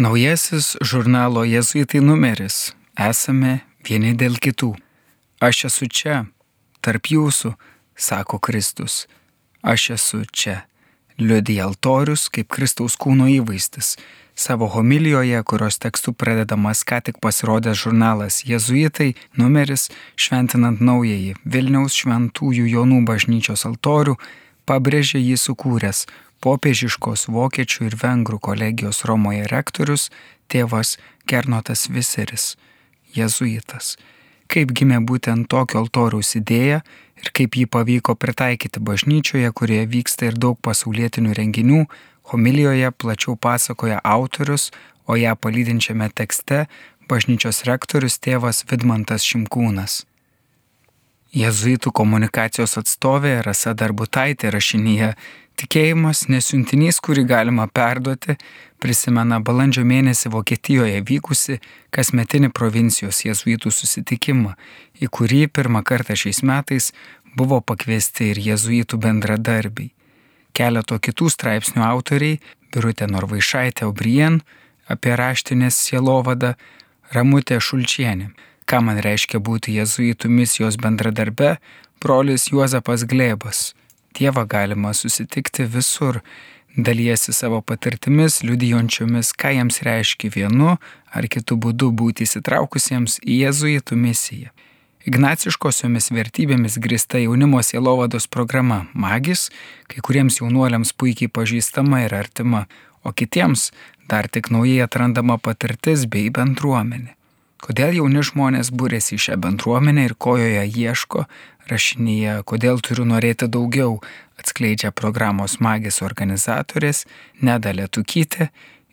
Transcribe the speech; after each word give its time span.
Naujasis 0.00 0.78
žurnalo 0.80 1.42
Jėzuitai 1.44 1.98
numeris. 2.00 2.70
Esame 2.96 3.58
vieni 3.84 4.14
dėl 4.16 4.38
kitų. 4.40 4.70
Aš 5.44 5.66
esu 5.68 5.88
čia, 5.92 6.14
tarp 6.80 7.10
jūsų, 7.12 7.50
sako 8.00 8.38
Kristus. 8.40 9.02
Aš 9.60 9.90
esu 9.98 10.22
čia. 10.32 10.62
Liudija 11.20 11.66
altorius 11.68 12.30
kaip 12.32 12.48
Kristaus 12.48 12.96
kūno 12.96 13.26
įvaizdis. 13.28 13.98
Savo 14.32 14.70
homilijoje, 14.72 15.36
kurios 15.44 15.76
tekstų 15.84 16.16
pradedamas 16.16 16.80
ką 16.80 17.02
tik 17.04 17.20
pasirodęs 17.20 17.84
žurnalas 17.84 18.40
Jėzuitai 18.48 19.10
numeris, 19.36 19.90
šventinant 20.16 20.80
naująjį 20.80 21.36
Vilniaus 21.44 22.00
šventųjų 22.00 22.72
Jonų 22.72 23.04
bažnyčios 23.04 23.68
altorių, 23.68 24.16
pabrėžė 24.64 25.20
jį 25.20 25.36
sukūręs 25.44 26.06
popiežiškos 26.44 27.28
vokiečių 27.32 27.90
ir 27.90 27.96
vengrų 28.00 28.40
kolegijos 28.40 29.04
Romoje 29.08 29.46
rektorius 29.52 30.08
tėvas 30.50 30.96
Gernotas 31.28 31.88
Viseris, 31.92 32.56
jėzuitas. 33.14 33.96
Kaip 34.50 34.72
gimė 34.74 34.98
būtent 35.06 35.46
tokio 35.46 35.84
altoriaus 35.84 36.34
idėja 36.34 36.80
ir 37.20 37.32
kaip 37.36 37.54
jį 37.54 37.66
pavyko 37.70 38.16
pritaikyti 38.18 38.82
bažnyčioje, 38.82 39.52
kurioje 39.54 39.86
vyksta 39.92 40.30
ir 40.30 40.38
daug 40.38 40.58
pasaulietinių 40.58 41.36
renginių, 41.38 41.84
homilijoje 42.32 42.90
plačiau 42.90 43.36
pasakoja 43.36 44.00
autorius, 44.02 44.70
o 45.06 45.16
ją 45.18 45.34
palydinčiame 45.36 46.10
tekste 46.14 46.66
bažnyčios 47.10 47.64
rektorius 47.66 48.18
tėvas 48.22 48.62
Vidmantas 48.70 49.26
Šimkūnas. 49.26 50.04
Jėzuitų 51.34 51.92
komunikacijos 51.94 52.76
atstovė 52.80 53.36
Rasa 53.46 53.74
Darbutaitė 53.78 54.50
rašinyje 54.50 55.12
Tikėjimas 55.60 56.22
nesiuntinys, 56.32 57.02
kurį 57.04 57.26
galima 57.28 57.66
perduoti, 57.68 58.38
prisimena 58.80 59.42
balandžio 59.44 59.82
mėnesį 59.84 60.30
Vokietijoje 60.32 61.02
vykusi 61.04 61.58
kasmetinį 61.92 62.48
provincijos 62.56 63.18
jėzuitų 63.26 63.68
susitikimą, 63.76 64.54
į 65.04 65.10
kurį 65.12 65.42
pirmą 65.52 65.82
kartą 65.84 66.16
šiais 66.16 66.40
metais 66.48 66.86
buvo 67.36 67.58
pakviesti 67.60 68.30
ir 68.32 68.40
jėzuitų 68.40 68.96
bendradarbiai. 69.04 69.90
Keleto 70.56 70.96
kitų 70.96 71.28
straipsnių 71.34 71.84
autoriai- 71.84 72.40
Birutė 72.72 73.10
Norvaišaitė 73.12 73.84
Obrien 73.84 74.40
apie 74.88 75.12
raštinės 75.12 75.76
sielovadą, 75.76 76.54
Ramutė 77.12 77.60
Šulčienė, 77.60 78.30
ką 78.64 78.80
man 78.80 78.96
reiškia 78.96 79.38
būti 79.38 79.76
jėzuitų 79.76 80.30
misijos 80.30 80.80
bendradarbe, 80.80 81.58
brolis 82.00 82.48
Juozapas 82.48 83.04
Glėbas 83.04 83.74
Dievą 84.18 84.46
galima 84.46 84.94
susitikti 84.94 85.64
visur, 85.64 86.20
dalyjasi 86.76 87.32
savo 87.32 87.60
patirtimis, 87.60 88.40
liudijončiomis, 88.46 89.32
ką 89.34 89.52
jiems 89.56 89.82
reiškia 89.86 90.30
vienu 90.34 90.76
ar 91.10 91.28
kitu 91.30 91.56
būdu 91.56 91.90
būti 91.94 92.26
įsitraukusiems 92.26 93.20
į 93.26 93.44
jėzuitų 93.44 93.98
misiją. 93.98 94.50
Ignaciškosiomis 95.08 96.10
vertybėmis 96.12 96.76
grista 96.78 97.18
jaunimo 97.18 97.62
sielovados 97.64 98.26
programa 98.28 98.82
Magis, 98.92 99.48
kai 99.88 100.02
kuriems 100.04 100.42
jaunuoliams 100.42 100.92
puikiai 100.92 101.32
pažįstama 101.32 102.04
ir 102.04 102.14
artima, 102.18 102.66
o 103.02 103.14
kitiems 103.16 103.70
dar 104.10 104.28
tik 104.28 104.50
naujai 104.52 104.84
atrandama 104.84 105.38
patirtis 105.38 106.04
bei 106.04 106.28
bendruomenė. 106.28 107.14
Kodėl 107.60 107.92
jauni 107.98 108.22
žmonės 108.24 108.70
būrėsi 108.72 109.16
į 109.16 109.18
šią 109.26 109.34
bendruomenę 109.44 110.02
ir 110.08 110.14
ko 110.16 110.32
joje 110.40 110.64
ieško, 110.64 111.26
rašinyje 111.70 112.32
Kodėl 112.48 112.76
turiu 112.80 113.04
norėti 113.08 113.46
daugiau, 113.52 113.92
atskleidžia 114.40 114.90
programos 114.96 115.52
magis 115.60 116.00
organizatorės 116.06 116.98
Nedalė 117.44 117.86
Tukytė 117.92 118.48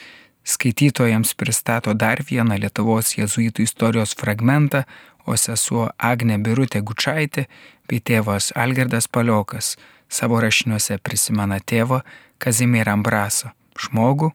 skaitytojams 0.48 1.34
pristato 1.36 1.94
dar 1.94 2.24
vieną 2.24 2.56
Lietuvos 2.62 3.18
jėzuitų 3.18 3.66
istorijos 3.68 4.16
fragmentą, 4.16 4.86
o 5.28 5.36
sesuo 5.36 5.90
Agne 6.00 6.38
Birutė 6.40 6.80
Gučaitė 6.88 7.48
bei 7.90 8.00
tėvas 8.00 8.54
Algerdas 8.56 9.10
Paliokas 9.12 9.76
savo 10.08 10.40
rašiniuose 10.40 10.98
prisimena 11.04 11.60
tėvą 11.60 12.00
Kazimierą 12.40 12.96
Ambrasą, 12.96 13.52
žmogų, 13.76 14.32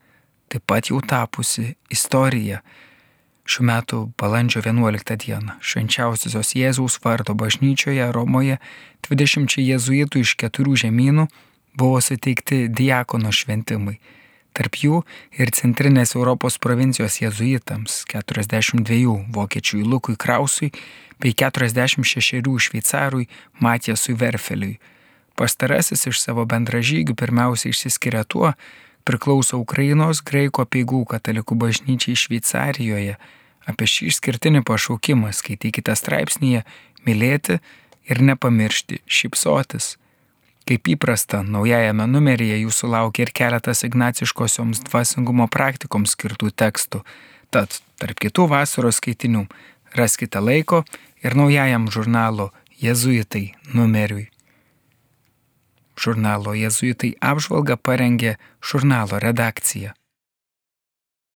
taip 0.53 0.67
pat 0.69 0.93
jau 0.93 1.01
tapusi 1.01 1.73
istorija. 1.91 2.61
Šiuo 3.49 3.65
metu 3.67 4.05
balandžio 4.21 4.61
11 4.63 5.17
dieną 5.25 5.57
švenčiausiosios 5.65 6.53
Jėzaus 6.55 7.01
vardo 7.03 7.35
bažnyčioje 7.35 8.13
Romoje 8.13 8.61
20 9.09 9.57
jėzuitų 9.65 10.23
iš 10.23 10.37
keturių 10.39 10.77
žemynų 10.85 11.27
buvo 11.81 12.05
suteikti 12.05 12.67
diakono 12.69 13.33
šventimai 13.33 13.97
tarp 14.57 14.79
jų 14.85 15.03
ir 15.39 15.53
Centrinės 15.57 16.15
Europos 16.17 16.59
provincijos 16.63 17.21
jėzuitams 17.23 18.03
42 18.13 19.33
vokiečiui 19.35 19.83
Lukui 19.85 20.17
Krausui 20.17 20.73
bei 21.23 21.35
46 21.35 22.43
šveicarui 22.67 23.29
Matijasui 23.61 24.17
Verfeliui. 24.19 24.79
Pastarasis 25.39 26.07
iš 26.11 26.21
savo 26.21 26.45
bendražygių 26.49 27.15
pirmiausia 27.17 27.71
išsiskiria 27.73 28.25
tuo, 28.29 28.53
priklauso 29.09 29.59
Ukrainos 29.63 30.21
graiko 30.25 30.67
peigų 30.69 31.05
katalikų 31.15 31.57
bažnyčiai 31.65 32.19
Šveicarijoje. 32.19 33.17
Apie 33.67 33.87
šį 33.87 34.11
išskirtinį 34.11 34.65
pašaukimą 34.67 35.33
skaitykite 35.33 35.95
straipsnėje 35.97 36.65
Mylėti 37.07 37.59
ir 38.11 38.23
nepamiršti 38.23 39.01
šypsotis. 39.07 39.97
Kaip 40.63 40.87
įprasta, 40.95 41.41
naujajame 41.43 42.07
numeryje 42.07 42.61
jūsų 42.63 42.91
laukia 42.93 43.27
ir 43.27 43.33
keletas 43.35 43.83
ignaciškosioms 43.87 44.85
dvasingumo 44.87 45.49
praktikoms 45.51 46.15
skirtų 46.15 46.53
tekstų. 46.55 47.03
Tad, 47.53 47.81
tarp 47.99 48.21
kitų 48.23 48.47
vasaros 48.53 49.01
skaitinių, 49.03 49.49
raskite 49.99 50.41
laiko 50.41 50.85
ir 51.25 51.35
naujajam 51.39 51.91
žurnalo 51.91 52.53
Jėzuitai 52.83 53.53
numeriui. 53.75 54.29
Žurnalo 55.99 56.55
Jėzuitai 56.59 57.13
apžvalgą 57.21 57.77
parengė 57.79 58.39
žurnalo 58.63 59.21
redakcija. 59.23 59.93